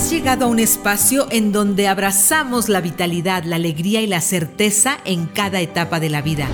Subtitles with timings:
[0.00, 4.96] Has llegado a un espacio en donde abrazamos la vitalidad, la alegría y la certeza
[5.04, 6.48] en cada etapa de la vida.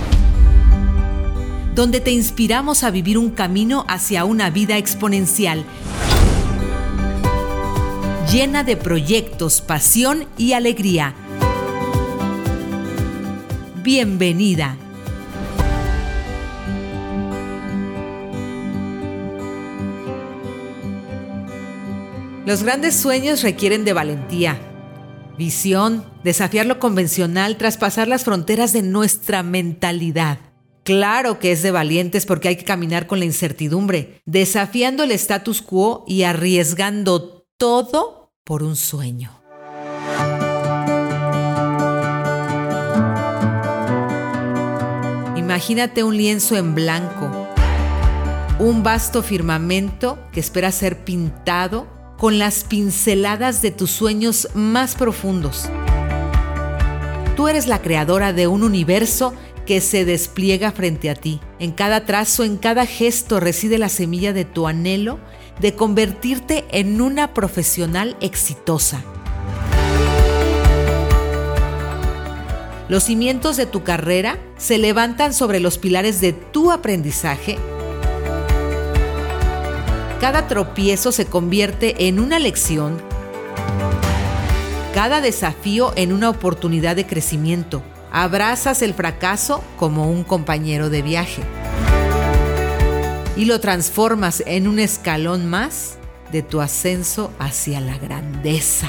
[1.72, 5.65] Donde te inspiramos a vivir un camino hacia una vida exponencial,
[8.33, 11.15] llena de proyectos, pasión y alegría.
[13.85, 14.76] Bienvenida.
[22.47, 24.57] Los grandes sueños requieren de valentía,
[25.37, 30.39] visión, desafiar lo convencional, traspasar las fronteras de nuestra mentalidad.
[30.85, 35.61] Claro que es de valientes porque hay que caminar con la incertidumbre, desafiando el status
[35.61, 39.33] quo y arriesgando todo por un sueño.
[45.35, 47.49] Imagínate un lienzo en blanco,
[48.61, 55.68] un vasto firmamento que espera ser pintado con las pinceladas de tus sueños más profundos.
[57.37, 59.35] Tú eres la creadora de un universo
[59.66, 61.41] que se despliega frente a ti.
[61.59, 65.18] En cada trazo, en cada gesto reside la semilla de tu anhelo
[65.60, 69.02] de convertirte en una profesional exitosa.
[72.88, 77.58] Los cimientos de tu carrera se levantan sobre los pilares de tu aprendizaje
[80.20, 83.00] cada tropiezo se convierte en una lección,
[84.95, 87.83] cada desafío en una oportunidad de crecimiento.
[88.11, 91.42] Abrazas el fracaso como un compañero de viaje
[93.37, 95.98] y lo transformas en un escalón más
[96.33, 98.89] de tu ascenso hacia la grandeza.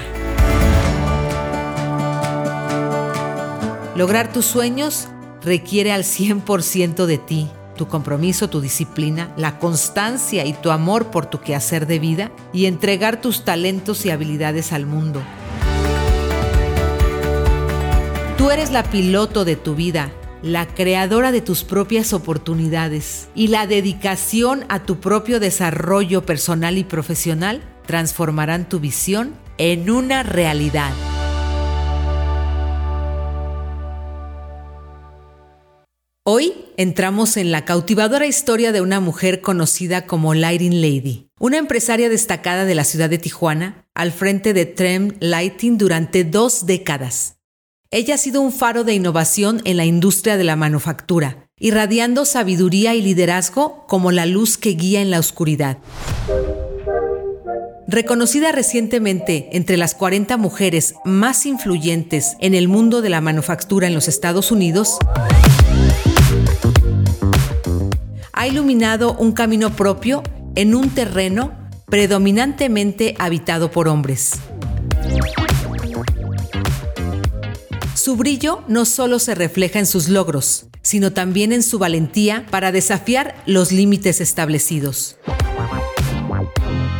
[3.95, 5.09] Lograr tus sueños
[5.43, 11.27] requiere al 100% de ti tu compromiso, tu disciplina, la constancia y tu amor por
[11.27, 15.21] tu quehacer de vida y entregar tus talentos y habilidades al mundo.
[18.37, 20.11] Tú eres la piloto de tu vida,
[20.41, 26.83] la creadora de tus propias oportunidades y la dedicación a tu propio desarrollo personal y
[26.83, 30.91] profesional transformarán tu visión en una realidad.
[36.29, 42.09] Hoy entramos en la cautivadora historia de una mujer conocida como Lighting Lady, una empresaria
[42.09, 47.37] destacada de la ciudad de Tijuana, al frente de Trem Lighting durante dos décadas.
[47.91, 52.93] Ella ha sido un faro de innovación en la industria de la manufactura, irradiando sabiduría
[52.93, 55.77] y liderazgo como la luz que guía en la oscuridad.
[57.87, 63.93] Reconocida recientemente entre las 40 mujeres más influyentes en el mundo de la manufactura en
[63.93, 64.99] los Estados Unidos,
[68.37, 70.21] ha iluminado un camino propio
[70.55, 71.53] en un terreno
[71.87, 74.33] predominantemente habitado por hombres.
[77.95, 82.71] Su brillo no solo se refleja en sus logros, sino también en su valentía para
[82.71, 85.17] desafiar los límites establecidos.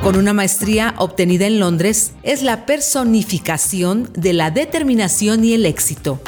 [0.02, 6.20] Con una maestría obtenida en Londres, es la personificación de la determinación y el éxito.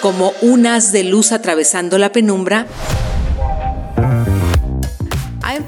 [0.00, 2.66] Como un haz de luz atravesando la penumbra,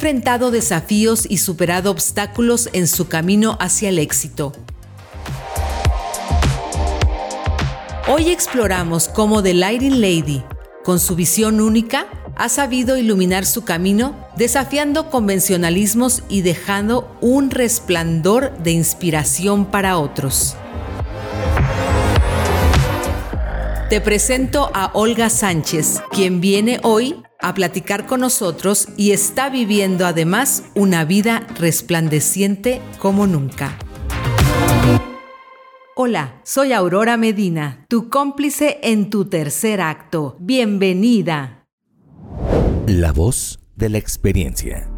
[0.03, 4.53] enfrentado desafíos y superado obstáculos en su camino hacia el éxito.
[8.09, 10.43] Hoy exploramos cómo The Lighting Lady,
[10.83, 18.59] con su visión única, ha sabido iluminar su camino, desafiando convencionalismos y dejando un resplandor
[18.59, 20.57] de inspiración para otros.
[23.89, 30.07] Te presento a Olga Sánchez, quien viene hoy a platicar con nosotros y está viviendo
[30.07, 33.77] además una vida resplandeciente como nunca.
[35.95, 40.37] Hola, soy Aurora Medina, tu cómplice en tu tercer acto.
[40.41, 41.67] Bienvenida.
[42.87, 44.89] La voz de la experiencia.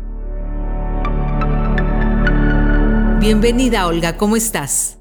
[3.19, 5.01] Bienvenida, Olga, ¿cómo estás?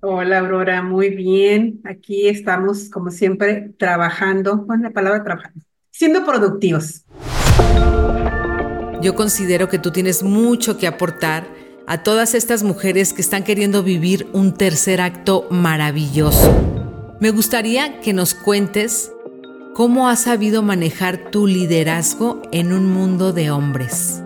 [0.00, 1.80] Hola, Aurora, muy bien.
[1.84, 5.60] Aquí estamos, como siempre, trabajando, con la palabra trabajando,
[5.98, 7.04] siendo productivos.
[9.02, 11.48] Yo considero que tú tienes mucho que aportar
[11.88, 16.54] a todas estas mujeres que están queriendo vivir un tercer acto maravilloso.
[17.18, 19.10] Me gustaría que nos cuentes
[19.74, 24.22] cómo has sabido manejar tu liderazgo en un mundo de hombres.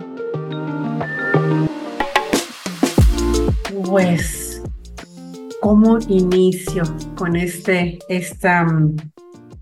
[3.83, 4.61] Pues,
[5.59, 6.83] ¿cómo inicio
[7.15, 8.95] con este, esta mm,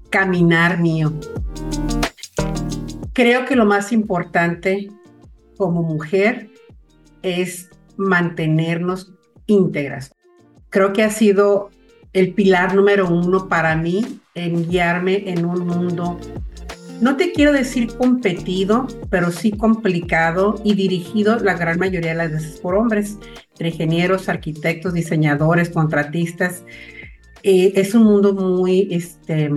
[0.09, 1.13] caminar mío?
[3.13, 4.89] Creo que lo más importante
[5.57, 6.49] como mujer
[7.21, 9.13] es mantenernos
[9.47, 10.15] íntegras.
[10.69, 11.69] creo que ha sido
[12.13, 16.17] el pilar número uno para mí en guiarme en un mundo,
[17.01, 22.31] no te quiero decir competido, pero sí complicado y dirigido la gran mayoría de las
[22.31, 23.17] veces por hombres,
[23.59, 26.63] ingenieros, arquitectos, diseñadores, contratistas.
[27.43, 29.51] Eh, es un mundo muy este,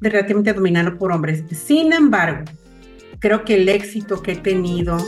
[0.00, 1.44] relativamente dominado por hombres.
[1.50, 2.44] Sin embargo,
[3.20, 4.98] creo que el éxito que he tenido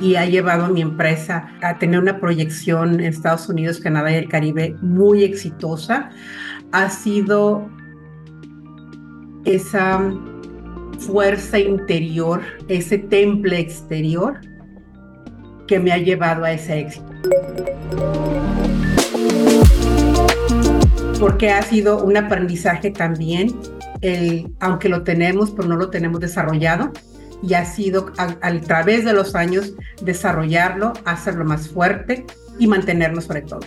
[0.00, 4.16] y ha llevado a mi empresa a tener una proyección en Estados Unidos, Canadá y
[4.16, 6.10] el Caribe muy exitosa,
[6.72, 7.68] ha sido
[9.44, 10.00] esa
[10.98, 14.40] fuerza interior, ese temple exterior
[15.66, 17.06] que me ha llevado a ese éxito.
[21.20, 23.52] Porque ha sido un aprendizaje también,
[24.02, 26.92] el, aunque lo tenemos, pero no lo tenemos desarrollado,
[27.42, 29.72] y ha sido a, a, través de los años
[30.02, 32.26] desarrollarlo, hacerlo más fuerte
[32.58, 33.60] y mantenernos sobre todo.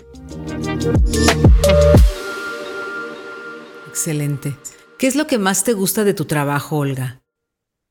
[3.87, 4.55] Excelente.
[4.97, 7.21] ¿Qué es lo que más te gusta de tu trabajo, Olga?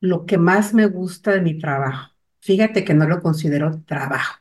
[0.01, 2.11] Lo que más me gusta de mi trabajo.
[2.39, 4.39] Fíjate que no lo considero trabajo.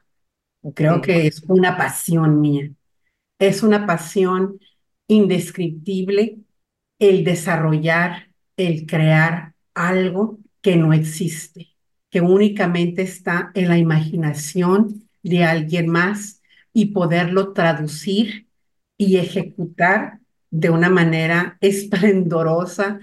[0.75, 2.71] Creo que es una pasión mía.
[3.39, 4.59] Es una pasión
[5.09, 6.39] indescriptible
[6.99, 11.75] el desarrollar, el crear algo que no existe,
[12.11, 16.41] que únicamente está en la imaginación de alguien más
[16.73, 18.49] y poderlo traducir
[18.97, 20.21] y ejecutar
[20.51, 23.01] de una manera esplendorosa.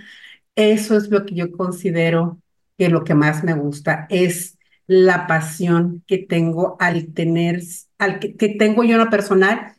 [0.56, 2.42] Eso es lo que yo considero
[2.78, 4.58] que lo que más me gusta es
[4.88, 7.62] la pasión que tengo al tener,
[7.98, 9.74] al que, tengo yo en lo personal,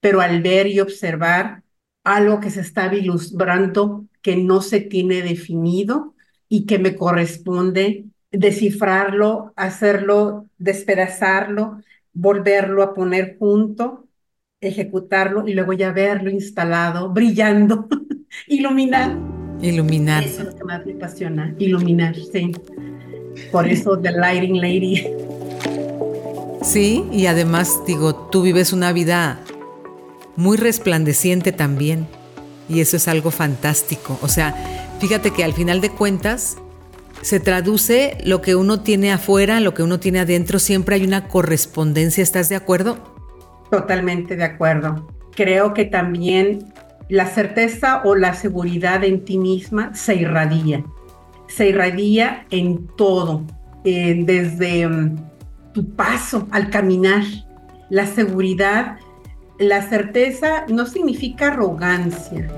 [0.00, 1.62] pero al ver y observar
[2.06, 6.14] algo que se está ilustrando, que no se tiene definido
[6.48, 11.80] y que me corresponde descifrarlo, hacerlo, despedazarlo,
[12.12, 14.06] volverlo a poner junto,
[14.60, 17.88] ejecutarlo y luego ya verlo instalado, brillando,
[18.46, 19.16] iluminar.
[19.60, 20.22] Iluminar.
[20.22, 22.52] Eso es lo que más me apasiona, iluminar, sí.
[23.50, 25.08] Por eso The Lighting Lady.
[26.62, 29.40] Sí, y además digo, tú vives una vida
[30.36, 32.06] muy resplandeciente también.
[32.68, 34.18] Y eso es algo fantástico.
[34.22, 34.54] O sea,
[35.00, 36.56] fíjate que al final de cuentas
[37.22, 41.28] se traduce lo que uno tiene afuera, lo que uno tiene adentro, siempre hay una
[41.28, 42.22] correspondencia.
[42.22, 42.98] ¿Estás de acuerdo?
[43.70, 45.08] Totalmente de acuerdo.
[45.34, 46.72] Creo que también
[47.08, 50.84] la certeza o la seguridad en ti misma se irradia.
[51.48, 53.44] Se irradia en todo,
[53.84, 55.16] desde um,
[55.72, 57.22] tu paso al caminar.
[57.88, 58.98] La seguridad,
[59.58, 62.48] la certeza no significa arrogancia.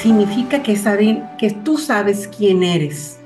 [0.00, 3.18] Significa que, saben, que tú sabes quién eres.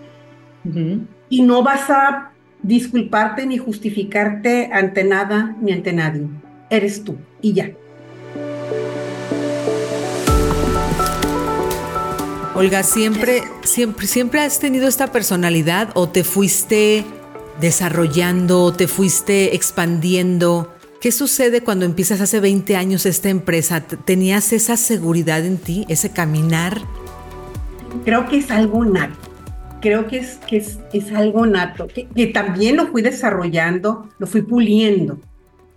[0.65, 1.07] Uh -huh.
[1.29, 2.33] Y no vas a
[2.63, 6.27] disculparte ni justificarte ante nada ni ante nadie.
[6.69, 7.71] Eres tú y ya.
[12.55, 17.05] Olga, siempre, siempre, siempre has tenido esta personalidad o te fuiste
[17.61, 20.73] desarrollando, te fuiste expandiendo.
[21.01, 23.81] ¿Qué sucede cuando empiezas hace 20 años esta empresa?
[23.81, 26.81] ¿Tenías esa seguridad en ti, ese caminar?
[28.05, 29.17] Creo que es algo nato.
[29.81, 34.27] Creo que es, que es, es algo nato, que, que también lo fui desarrollando, lo
[34.27, 35.21] fui puliendo,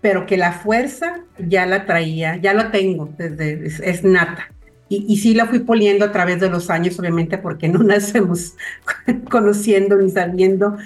[0.01, 4.51] pero que la fuerza ya la traía, ya la tengo, desde, es, nata.
[4.87, 8.53] Y, y, sí la fui poliendo a través de los años, obviamente, porque no nacemos
[9.29, 10.77] conociendo ni sabiendo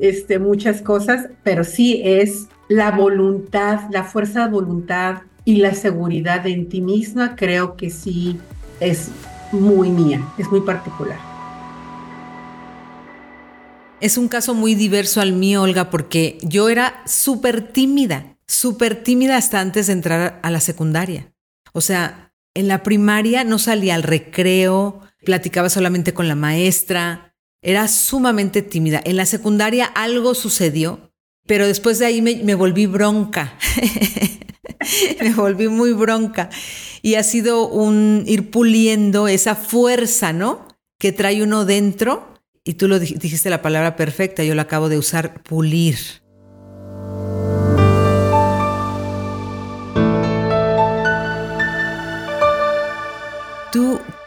[0.00, 6.46] este, muchas cosas, pero sí es la voluntad, la fuerza de voluntad y la seguridad
[6.46, 8.38] en ti misma, creo que sí
[8.80, 9.10] es
[9.52, 11.18] muy mía, es muy particular.
[14.00, 19.36] Es un caso muy diverso al mío, Olga, porque yo era súper tímida, súper tímida
[19.36, 21.32] hasta antes de entrar a la secundaria.
[21.72, 27.33] O sea, en la primaria no salía al recreo, platicaba solamente con la maestra,
[27.64, 29.00] era sumamente tímida.
[29.04, 31.10] En la secundaria algo sucedió,
[31.46, 33.58] pero después de ahí me, volví bronca.
[35.20, 36.50] me volví muy bronca.
[37.00, 40.68] Y ha sido un ir puliendo esa fuerza, ¿no?
[40.98, 42.34] Que trae uno dentro.
[42.64, 46.23] Y tú lo dijiste la palabra perfecta, yo la acabo de usar, pulir.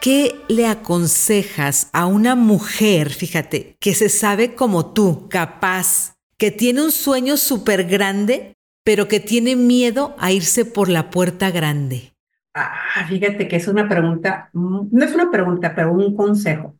[0.00, 6.82] Qué le aconsejas a una mujer, fíjate, que se sabe como tú, capaz, que tiene
[6.82, 12.12] un sueño súper grande, pero que tiene miedo a irse por la puerta grande?
[12.54, 16.74] Ah, fíjate que es una pregunta, no es una pregunta, pero un consejo.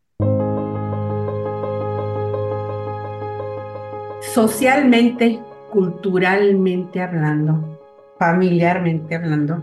[4.34, 7.78] Socialmente culturalmente hablando,
[8.18, 9.62] familiarmente hablando,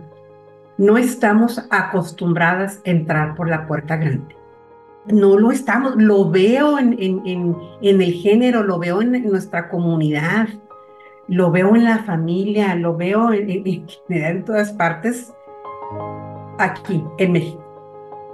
[0.77, 4.35] no estamos acostumbradas a entrar por la puerta grande.
[5.07, 10.49] No lo estamos, lo veo en, en, el género, lo veo en, nuestra comunidad,
[11.27, 15.31] lo veo en la familia, lo veo en, en todas partes,
[16.57, 17.63] aquí en México.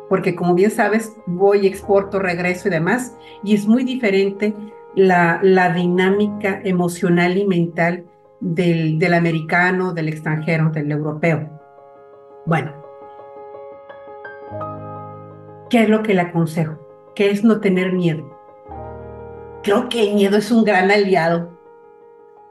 [0.07, 4.53] Porque como bien sabes, voy, exporto, regreso y demás, y es muy diferente
[4.95, 8.05] la, la dinámica emocional y mental
[8.39, 11.61] del, del americano, del extranjero, del europeo.
[12.45, 12.71] Bueno,
[15.69, 16.79] ¿qué es lo que le aconsejo?
[17.13, 18.36] ¿Qué es no tener miedo?
[19.62, 21.51] Creo que el miedo es un gran aliado,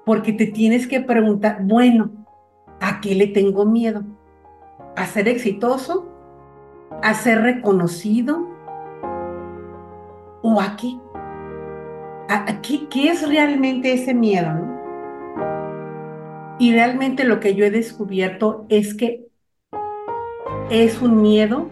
[0.07, 2.11] porque te tienes que preguntar, bueno,
[2.81, 4.05] ¿a qué le tengo miedo?
[4.95, 6.07] ¿A ser exitoso?
[7.03, 8.49] ¿A ser reconocido?
[10.43, 10.97] ¿O a qué?
[12.63, 14.51] ¿qué, es realmente ese miedo?
[16.61, 19.30] Y realmente lo que yo he descubierto es que
[20.71, 21.69] es un miedo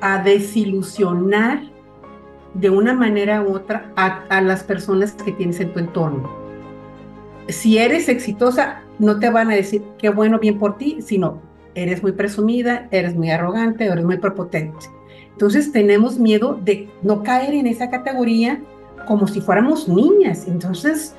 [0.00, 1.62] a desilusionar
[2.54, 6.30] de una manera u otra a, las personas que tienes en tu entorno.
[7.48, 11.40] Si eres exitosa, no te van a decir qué bueno, bien por ti, sino
[11.74, 14.86] eres muy presumida, eres muy arrogante, eres muy prepotente.
[15.30, 18.60] Entonces tenemos miedo de no caer en esa categoría
[19.06, 20.46] como si fuéramos niñas.
[20.46, 21.14] Entonces,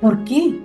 [0.00, 0.58] ¿por qué?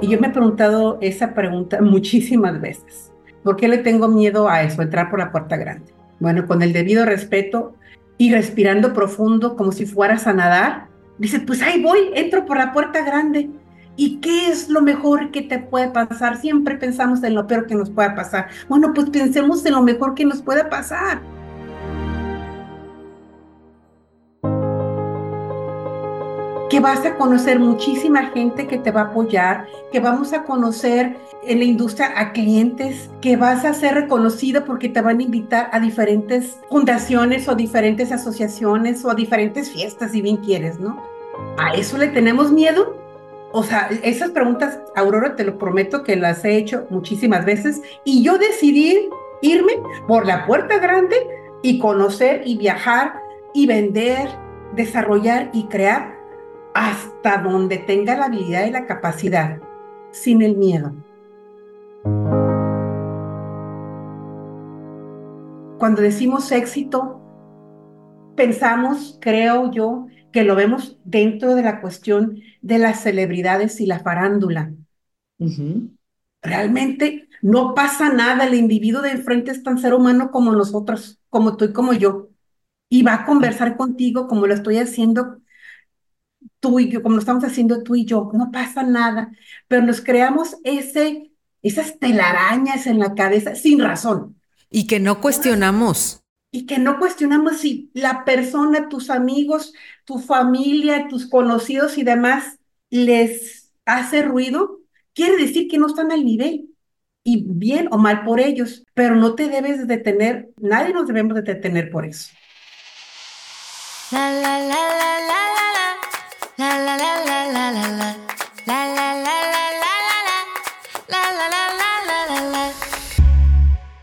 [0.00, 3.12] Y yo me he preguntado esa pregunta muchísimas veces.
[3.42, 5.92] ¿Por qué le tengo miedo a eso, entrar por la puerta grande?
[6.20, 7.74] Bueno, con el debido respeto
[8.16, 10.86] y respirando profundo como si fueras a nadar,
[11.18, 13.50] dice, pues ahí voy, entro por la puerta grande.
[13.96, 16.38] ¿Y qué es lo mejor que te puede pasar?
[16.38, 18.48] Siempre pensamos en lo peor que nos pueda pasar.
[18.68, 21.20] Bueno, pues pensemos en lo mejor que nos puede pasar.
[26.74, 31.16] Que vas a conocer muchísima gente que te va a apoyar, que vamos a conocer
[31.44, 35.70] en la industria a clientes, que vas a ser reconocido porque te van a invitar
[35.70, 41.00] a diferentes fundaciones o diferentes asociaciones o a diferentes fiestas, si bien quieres, ¿no?
[41.58, 42.96] ¿A eso le tenemos miedo?
[43.52, 48.24] O sea, esas preguntas, Aurora, te lo prometo que las he hecho muchísimas veces y
[48.24, 49.10] yo decidí
[49.42, 49.74] irme
[50.08, 51.14] por la puerta grande
[51.62, 53.20] y conocer y viajar
[53.52, 54.28] y vender,
[54.74, 56.13] desarrollar y crear
[56.74, 59.60] hasta donde tenga la habilidad y la capacidad,
[60.10, 60.92] sin el miedo.
[65.78, 67.20] Cuando decimos éxito,
[68.36, 74.00] pensamos, creo yo, que lo vemos dentro de la cuestión de las celebridades y la
[74.00, 74.72] farándula.
[76.42, 81.56] Realmente no pasa nada, el individuo de enfrente es tan ser humano como nosotros, como
[81.56, 82.30] tú y como yo,
[82.88, 85.38] y va a conversar contigo como lo estoy haciendo
[86.60, 89.30] tú y yo, como lo estamos haciendo tú y yo, no pasa nada,
[89.68, 91.30] pero nos creamos ese,
[91.62, 94.40] esas telarañas en la cabeza sin razón.
[94.70, 96.22] Y que no cuestionamos.
[96.50, 99.74] Y que no cuestionamos si la persona, tus amigos,
[100.04, 102.58] tu familia, tus conocidos y demás
[102.90, 104.80] les hace ruido,
[105.14, 106.70] quiere decir que no están al nivel.
[107.26, 111.42] Y bien o mal por ellos, pero no te debes detener, nadie nos debemos de
[111.42, 112.30] detener por eso.
[114.10, 114.84] La, la, la,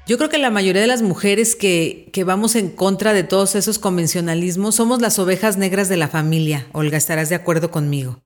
[0.05, 3.55] yo creo que la mayoría de las mujeres que, que, vamos en contra de todos
[3.55, 6.67] esos convencionalismos somos las ovejas negras de la familia.
[6.73, 8.21] Olga, estarás de acuerdo conmigo.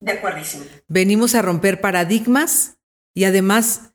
[0.00, 0.66] De acuerdísimo.
[0.88, 2.76] Venimos a romper paradigmas
[3.14, 3.94] y además,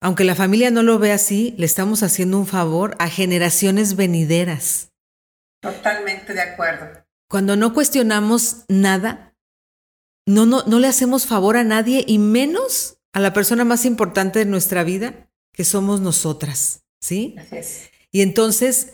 [0.00, 4.92] aunque la familia no lo ve así, le estamos haciendo un favor a generaciones venideras.
[5.60, 7.03] Totalmente de acuerdo.
[7.28, 9.34] Cuando no cuestionamos nada,
[10.26, 14.40] no, no, no le hacemos favor a nadie y menos a la persona más importante
[14.40, 17.36] de nuestra vida, que somos nosotras, ¿sí?
[18.10, 18.92] Y entonces,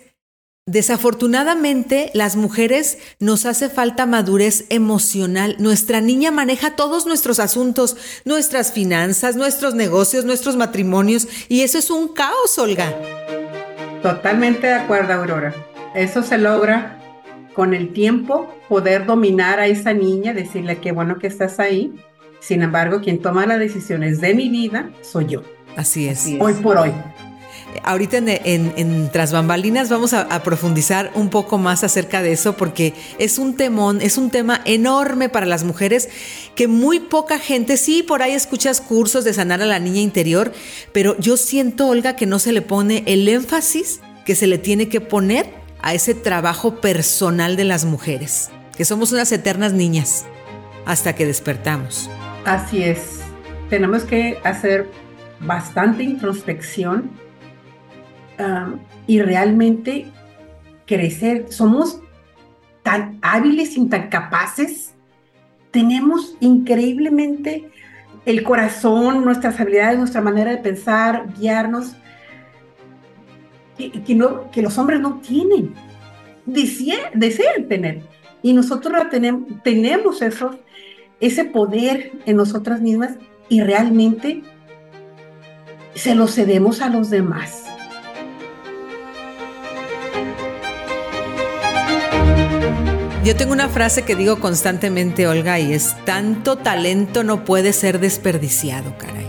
[0.66, 5.56] desafortunadamente, las mujeres nos hace falta madurez emocional.
[5.58, 7.96] Nuestra niña maneja todos nuestros asuntos,
[8.26, 12.94] nuestras finanzas, nuestros negocios, nuestros matrimonios, y eso es un caos, Olga.
[14.02, 15.54] Totalmente de acuerdo, Aurora.
[15.94, 16.99] Eso se logra
[17.60, 21.92] con el tiempo poder dominar a esa niña, decirle que bueno que estás ahí.
[22.40, 25.42] Sin embargo, quien toma las decisiones de mi vida soy yo.
[25.76, 26.26] Así es.
[26.40, 26.90] Hoy por hoy.
[27.82, 32.32] Ahorita en, en, en Tras Bambalinas vamos a, a, profundizar un poco más acerca de
[32.32, 36.08] eso porque es un temón, es un tema enorme para las mujeres
[36.54, 40.50] que muy poca gente, sí, por ahí escuchas cursos de sanar a la niña interior,
[40.92, 44.88] pero yo siento, Olga, que no se le pone el énfasis que se le tiene
[44.88, 50.26] que poner a ese trabajo personal de las mujeres, que somos unas eternas niñas
[50.86, 52.10] hasta que despertamos.
[52.44, 53.20] Así es.
[53.68, 54.88] Tenemos que hacer
[55.40, 57.10] bastante introspección
[59.06, 60.06] y realmente
[60.86, 61.46] crecer.
[61.50, 62.00] Somos
[62.82, 64.94] tan hábiles y tan capaces.
[65.70, 67.70] Tenemos increíblemente
[68.26, 71.96] el corazón, nuestras habilidades, nuestra manera de pensar, guiarnos,
[73.88, 75.74] que, no, que los hombres no tienen,
[76.46, 78.02] desean, tener.
[78.42, 80.58] Y nosotros tenemos, tenemos eso,
[81.20, 83.14] ese poder en nosotras mismas
[83.48, 84.42] y realmente
[85.94, 87.64] se lo cedemos a los demás.
[93.24, 98.00] Yo tengo una frase que digo constantemente, Olga, y es, tanto talento no puede ser
[98.00, 99.26] desperdiciado, caray.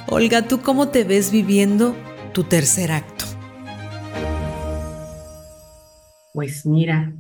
[0.07, 1.95] Olga, ¿tú cómo te ves viviendo
[2.33, 3.25] tu tercer acto?
[6.33, 7.13] Pues mira,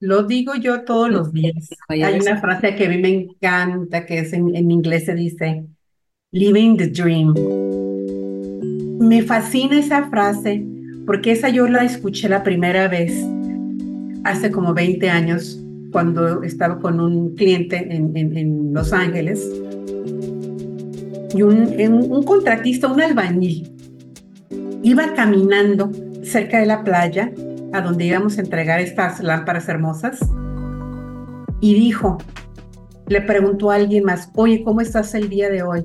[0.00, 1.70] lo digo yo todos los días.
[1.88, 5.64] Hay una frase que a mí me encanta, que es en, en inglés se dice,
[6.32, 7.34] living the dream.
[8.98, 10.64] Me fascina esa frase
[11.06, 13.12] porque esa yo la escuché la primera vez
[14.24, 15.62] hace como 20 años
[15.92, 19.48] cuando estaba con un cliente en, Los Ángeles
[21.34, 21.74] y un,
[22.10, 23.72] un contratista, un albañil,
[24.82, 25.90] iba caminando
[26.22, 27.32] cerca de la playa
[27.72, 30.20] a donde íbamos a entregar estas lámparas hermosas
[31.60, 32.18] y dijo,
[33.08, 35.84] le preguntó a alguien más, oye, ¿cómo estás el día de hoy?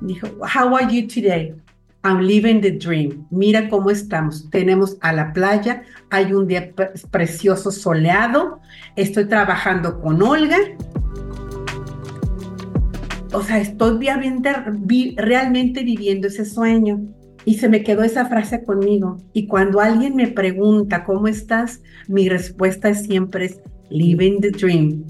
[0.00, 1.54] Dijo, How are you today?
[2.04, 3.26] I'm living the dream.
[3.30, 4.48] Mira cómo estamos.
[4.50, 6.72] Tenemos a la playa, hay un día
[7.10, 8.60] precioso soleado,
[8.94, 10.58] estoy trabajando con Olga.
[13.32, 13.98] O sea, estoy
[15.16, 17.00] realmente viviendo ese sueño.
[17.44, 19.18] Y se me quedó esa frase conmigo.
[19.32, 21.80] Y cuando alguien me pregunta, ¿cómo estás?
[22.08, 23.60] Mi respuesta siempre es,
[23.90, 25.04] living the dream.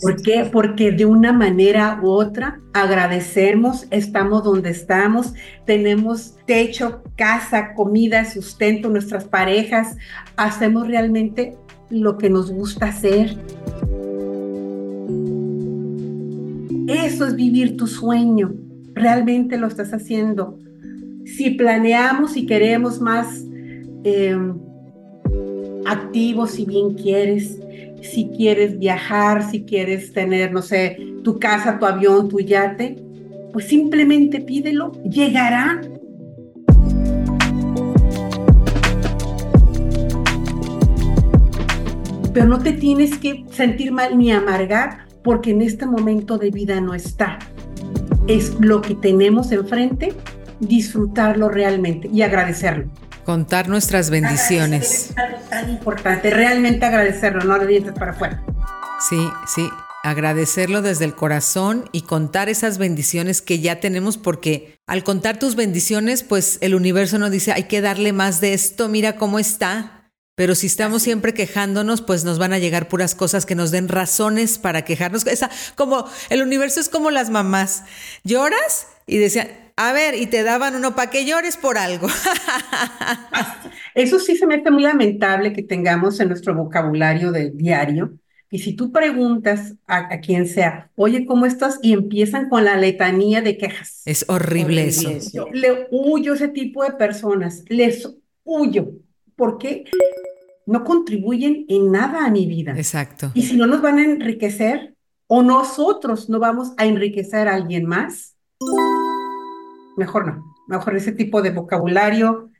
[0.00, 0.48] ¿Por qué?
[0.50, 8.88] Porque de una manera u otra agradecemos, estamos donde estamos, tenemos techo, casa, comida, sustento,
[8.88, 9.96] nuestras parejas,
[10.36, 11.56] hacemos realmente
[11.90, 13.36] lo que nos gusta hacer.
[16.88, 18.54] Eso es vivir tu sueño,
[18.94, 20.58] realmente lo estás haciendo.
[21.24, 23.44] Si planeamos y queremos más
[24.04, 24.38] eh,
[25.84, 27.58] activos, si bien quieres,
[28.02, 32.96] si quieres viajar, si quieres tener, no sé, tu casa, tu avión, tu yate,
[33.52, 35.80] pues simplemente pídelo, llegará.
[42.32, 46.80] Pero no te tienes que sentir mal ni amargar porque en este momento de vida
[46.80, 47.40] no está.
[48.28, 50.14] Es lo que tenemos enfrente,
[50.60, 52.88] disfrutarlo realmente y agradecerlo.
[53.24, 55.10] Contar nuestras bendiciones.
[55.10, 58.44] Es tan, importante, realmente agradecerlo, no de dientes para afuera.
[59.00, 59.68] Sí, sí,
[60.04, 65.56] agradecerlo desde el corazón y contar esas bendiciones que ya tenemos porque al contar tus
[65.56, 69.95] bendiciones, pues el universo nos dice, hay que darle más de esto, mira cómo está.
[70.36, 73.88] Pero si estamos siempre quejándonos, pues nos van a llegar puras cosas que nos den
[73.88, 75.26] razones para quejarnos.
[75.26, 77.84] Esa, como el universo es como las mamás.
[78.22, 82.08] Lloras y decían, a ver, y te daban uno para que llores por algo.
[83.94, 88.18] Eso sí se me hace muy lamentable que tengamos en nuestro vocabulario del diario.
[88.50, 91.78] Y si tú preguntas a, quien sea, oye, ¿cómo estás?
[91.82, 94.02] Y empiezan con la letanía de quejas.
[94.04, 95.10] Es horrible, eso.
[95.32, 98.06] Yo le huyo ese tipo de personas, les
[98.44, 98.92] huyo,
[99.34, 99.84] porque
[100.66, 102.74] no contribuyen en nada a mi vida.
[102.76, 103.30] Exacto.
[103.34, 104.94] Y si no nos van a enriquecer,
[105.28, 108.36] o nosotros no vamos a enriquecer a alguien más,
[109.96, 112.50] mejor no, mejor ese tipo de vocabulario,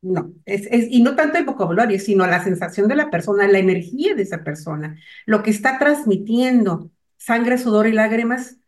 [0.00, 4.14] no, es, y no tanto el vocabulario, sino la sensación de la persona, la energía
[4.14, 8.58] de esa persona, lo que está transmitiendo, sangre, sudor y lágrimas,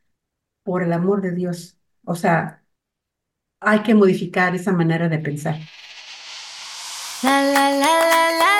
[0.64, 1.78] por el amor de Dios.
[2.04, 2.62] O sea,
[3.60, 5.56] hay que modificar esa manera de pensar.
[7.22, 8.59] La la la la la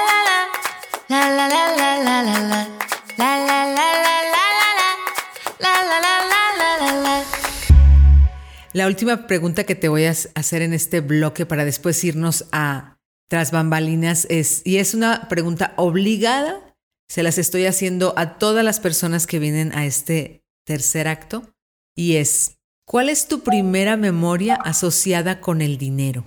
[8.73, 12.99] la última pregunta que te voy a hacer en este bloque para después irnos a
[13.29, 16.75] tras bambalinas es, y es una pregunta obligada,
[17.09, 21.53] se las estoy haciendo a todas las personas que vienen a este tercer acto,
[21.97, 26.25] y es, ¿cuál es tu primera memoria asociada con el dinero?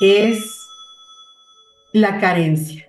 [0.00, 0.57] Es
[2.00, 2.84] la carencia.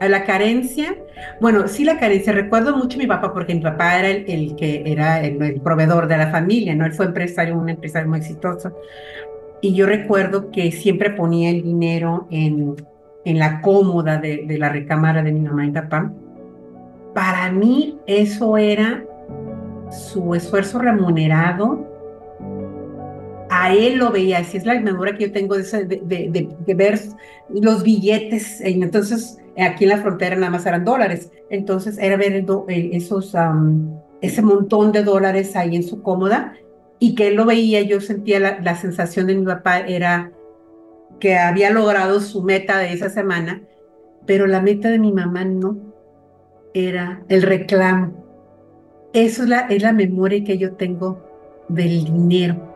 [0.00, 0.96] A la carencia,
[1.40, 2.32] bueno, sí la carencia.
[2.32, 6.18] Recuerdo mucho a mi papá porque mi papá era el, que era el, proveedor de
[6.18, 6.84] la familia, ¿no?
[6.84, 8.76] Él fue empresario, un empresario muy exitoso.
[9.60, 12.76] Y yo recuerdo que siempre ponía el dinero en,
[13.24, 16.12] en la cómoda de, de la recámara de mi mamá y papá.
[17.14, 19.04] Para mí eso era
[19.90, 21.93] su esfuerzo remunerado
[23.72, 27.00] él lo veía, así es la memoria que yo tengo de, ver
[27.48, 33.34] los billetes, entonces aquí en la frontera nada más eran dólares, entonces era ver esos,
[34.20, 36.54] ese montón de dólares ahí en su cómoda
[36.98, 40.32] y que él lo veía, yo sentía la, sensación de mi papá era
[41.20, 43.62] que había logrado su meta de esa semana,
[44.26, 45.78] pero la meta de mi mamá no,
[46.74, 48.24] era el reclamo.
[49.12, 51.24] Eso es la, es la memoria que yo tengo
[51.68, 52.73] del dinero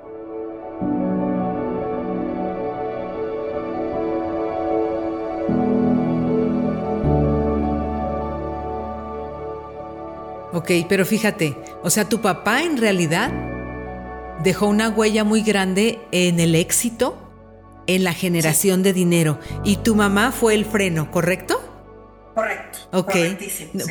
[10.58, 13.30] Ok, pero fíjate, o sea, tu papá en realidad
[14.42, 17.16] dejó una huella muy grande en el éxito,
[17.86, 21.60] en la generación de dinero, y tu mamá fue el freno, ¿correcto?
[22.34, 22.80] Correcto.
[22.90, 23.14] Ok.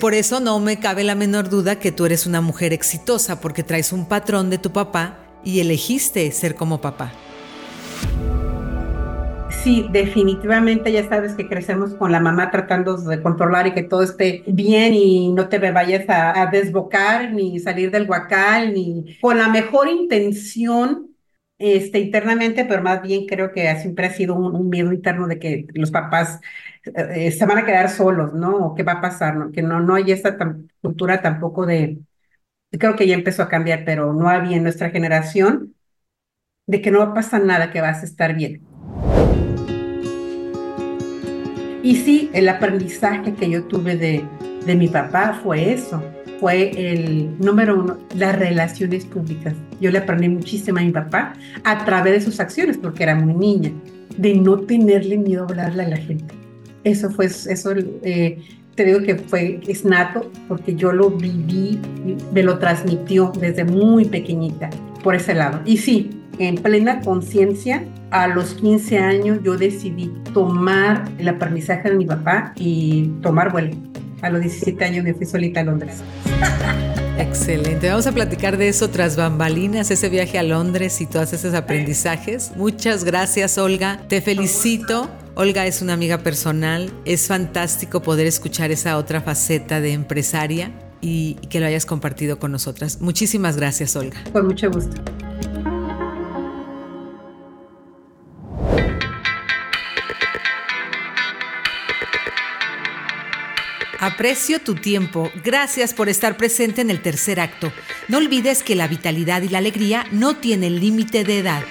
[0.01, 3.63] Por eso no me cabe la menor duda que tú eres una mujer exitosa, porque
[3.63, 7.13] traes un patrón de tu papá y elegiste ser como papá.
[9.67, 14.01] Sí, definitivamente ya sabes que crecemos con la mamá tratando de controlar y que todo
[14.01, 19.49] esté bien y no te vayas a, desbocar ni salir del guacal ni con la
[19.49, 21.09] mejor intención
[21.57, 25.67] este, internamente, pero más bien creo que siempre ha sido un, miedo interno de que
[25.73, 26.39] los papás
[26.85, 28.67] eh, se van a quedar solos, ¿no?
[28.67, 29.51] O qué va a pasar, ¿no?
[29.51, 30.37] Que no, no hay esta
[30.81, 31.97] cultura tampoco de,
[32.71, 35.75] creo que ya empezó a cambiar, pero no había en nuestra generación
[36.67, 38.61] de que no va a pasar nada, que vas a estar bien.
[41.87, 44.21] Y sí, el aprendizaje que yo tuve de,
[44.65, 46.03] de mi papá fue eso,
[46.37, 49.53] fue el número uno, las relaciones públicas.
[49.79, 51.31] Yo le aprendí muchísimo a mi papá
[51.63, 53.71] a través de sus acciones, porque era muy niña,
[54.17, 56.35] de no tenerle miedo a hablarle a la gente.
[56.83, 57.71] Eso fue, eso
[58.03, 58.37] eh,
[58.75, 61.79] te digo que fue, es nato, porque yo lo viví,
[62.33, 64.69] me lo transmitió desde muy pequeñita
[65.03, 65.61] por ese lado.
[65.63, 71.95] Y sí, en plena conciencia, a los 15 años yo decidí tomar el aprendizaje de
[71.95, 73.75] mi papá y tomar vuelo.
[74.21, 76.01] A los 17 años me fui solita a Londres.
[77.19, 77.89] Excelente.
[77.89, 82.51] Vamos a platicar de eso tras bambalinas, ese viaje a Londres y todos esos aprendizajes.
[82.55, 84.01] Muchas gracias, Olga.
[84.07, 85.09] Te felicito.
[85.35, 86.91] Olga es una amiga personal.
[87.05, 90.71] Es fantástico poder escuchar esa otra faceta de empresaria
[91.01, 93.01] y que lo hayas compartido con nosotras.
[93.01, 94.17] Muchísimas gracias, Olga.
[94.31, 95.01] Con mucho gusto.
[103.99, 105.31] Aprecio tu tiempo.
[105.43, 107.71] Gracias por estar presente en el tercer acto.
[108.07, 111.63] No olvides que la vitalidad y la alegría no tienen límite de edad.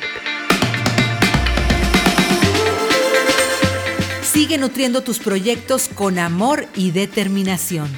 [4.22, 7.88] Sigue nutriendo tus proyectos con amor y determinación.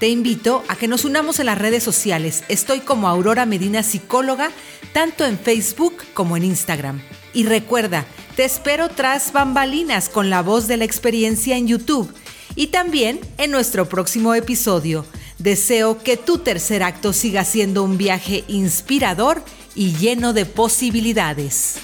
[0.00, 2.42] Te invito a que nos unamos en las redes sociales.
[2.48, 4.50] Estoy como Aurora Medina Psicóloga,
[4.92, 7.00] tanto en Facebook como en Instagram.
[7.32, 12.12] Y recuerda, te espero tras bambalinas con la voz de la experiencia en YouTube
[12.56, 15.04] y también en nuestro próximo episodio.
[15.38, 19.42] Deseo que tu tercer acto siga siendo un viaje inspirador
[19.74, 21.76] y lleno de posibilidades.